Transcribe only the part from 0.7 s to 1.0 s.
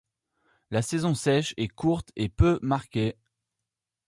La